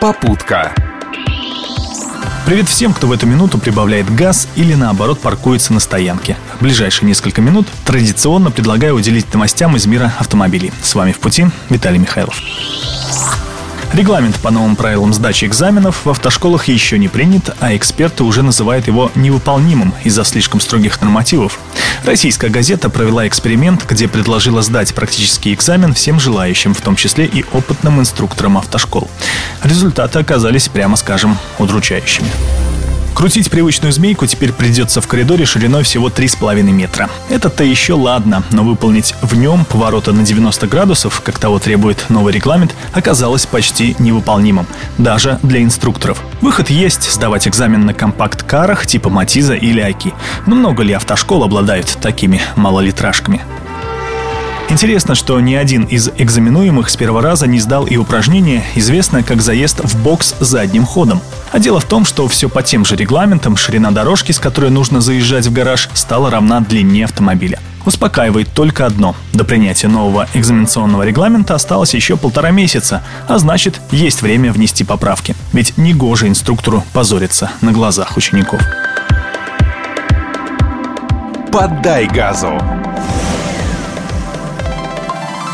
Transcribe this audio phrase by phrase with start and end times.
[0.00, 0.74] Попутка.
[2.46, 6.38] Привет всем, кто в эту минуту прибавляет газ или наоборот паркуется на стоянке.
[6.58, 10.72] В ближайшие несколько минут традиционно предлагаю уделить новостям из мира автомобилей.
[10.82, 12.40] С вами в пути Виталий Михайлов.
[13.92, 18.86] Регламент по новым правилам сдачи экзаменов в автошколах еще не принят, а эксперты уже называют
[18.86, 21.58] его невыполнимым из-за слишком строгих нормативов.
[22.04, 27.44] Российская газета провела эксперимент, где предложила сдать практический экзамен всем желающим, в том числе и
[27.52, 29.10] опытным инструкторам автошкол.
[29.64, 32.28] Результаты оказались, прямо скажем, удручающими.
[33.14, 37.10] Крутить привычную змейку теперь придется в коридоре шириной всего 3,5 метра.
[37.28, 42.32] Это-то еще ладно, но выполнить в нем поворота на 90 градусов, как того требует новый
[42.32, 46.22] регламент, оказалось почти невыполнимым, даже для инструкторов.
[46.40, 50.14] Выход есть– сдавать экзамен на компакт-карах типа Матиза или Аки.
[50.46, 53.42] Но много ли автошкол обладают такими малолитражками?
[54.70, 59.42] Интересно, что ни один из экзаменуемых с первого раза не сдал и упражнение, известное как
[59.42, 61.20] заезд в бокс задним ходом.
[61.50, 65.00] А дело в том, что все по тем же регламентам ширина дорожки, с которой нужно
[65.00, 67.58] заезжать в гараж, стала равна длине автомобиля.
[67.84, 69.16] Успокаивает только одно.
[69.32, 75.34] До принятия нового экзаменационного регламента осталось еще полтора месяца, а значит, есть время внести поправки.
[75.52, 78.60] Ведь не гоже инструктору позориться на глазах учеников.
[81.50, 82.56] Поддай газу.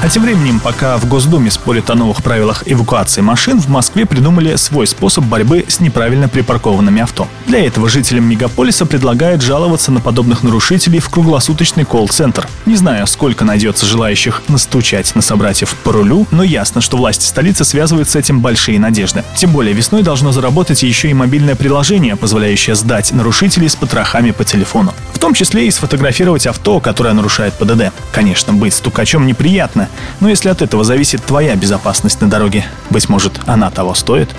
[0.00, 4.54] А тем временем, пока в Госдуме спорят о новых правилах эвакуации машин, в Москве придумали
[4.54, 7.26] свой способ борьбы с неправильно припаркованными авто.
[7.46, 12.46] Для этого жителям мегаполиса предлагают жаловаться на подобных нарушителей в круглосуточный колл-центр.
[12.64, 17.64] Не знаю, сколько найдется желающих настучать на собратьев по рулю, но ясно, что власти столицы
[17.64, 19.24] связывают с этим большие надежды.
[19.34, 24.44] Тем более весной должно заработать еще и мобильное приложение, позволяющее сдать нарушителей с потрохами по
[24.44, 24.94] телефону.
[25.12, 27.92] В том числе и сфотографировать авто, которое нарушает ПДД.
[28.12, 29.87] Конечно, быть стукачом неприятно,
[30.20, 34.30] но если от этого зависит твоя безопасность на дороге, быть может, она того стоит.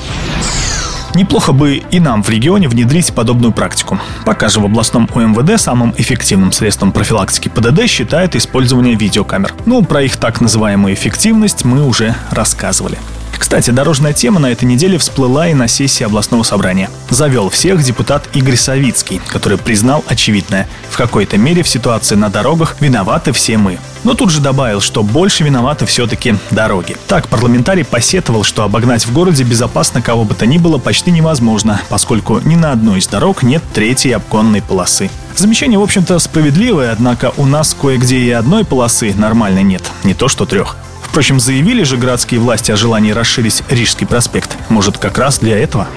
[1.15, 3.99] Неплохо бы и нам в регионе внедрить подобную практику.
[4.25, 9.53] Пока же в областном УМВД самым эффективным средством профилактики ПДД считают использование видеокамер.
[9.65, 12.97] Ну, про их так называемую эффективность мы уже рассказывали.
[13.39, 16.89] Кстати, дорожная тема на этой неделе всплыла и на сессии областного собрания.
[17.09, 20.67] Завел всех депутат Игорь Савицкий, который признал очевидное.
[20.91, 23.79] В какой-то мере в ситуации на дорогах виноваты все мы.
[24.03, 26.97] Но тут же добавил, что больше виноваты все-таки дороги.
[27.07, 31.81] Так, парламентарий посетовал, что обогнать в городе безопасно кого бы то ни было почти невозможно,
[31.89, 35.09] поскольку ни на одной из дорог нет третьей обгонной полосы.
[35.35, 40.27] Замечание, в общем-то, справедливое, однако у нас кое-где и одной полосы нормальной нет, не то
[40.27, 40.75] что трех.
[41.01, 44.55] Впрочем, заявили же городские власти о желании расширить Рижский проспект.
[44.69, 45.87] Может, как раз для этого?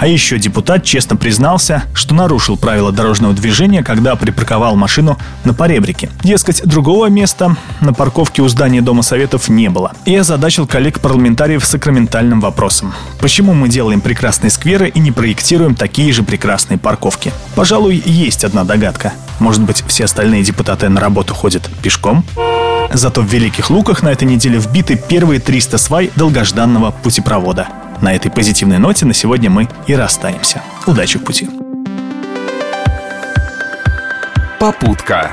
[0.00, 6.08] А еще депутат честно признался, что нарушил правила дорожного движения, когда припарковал машину на поребрике.
[6.22, 9.92] Дескать, другого места на парковке у здания Дома Советов не было.
[10.06, 12.94] И озадачил коллег-парламентариев сакраментальным вопросом.
[13.20, 17.30] Почему мы делаем прекрасные скверы и не проектируем такие же прекрасные парковки?
[17.54, 19.12] Пожалуй, есть одна догадка.
[19.38, 22.24] Может быть, все остальные депутаты на работу ходят пешком?
[22.90, 27.68] Зато в Великих Луках на этой неделе вбиты первые 300 свай долгожданного путепровода.
[28.00, 30.62] На этой позитивной ноте на сегодня мы и расстанемся.
[30.86, 31.48] Удачи в пути!
[34.58, 35.32] Попутка.